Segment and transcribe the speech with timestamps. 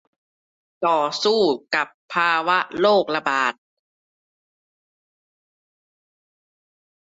[0.85, 1.41] ต่อสู้
[1.75, 3.53] กับภาวะโรคระบาด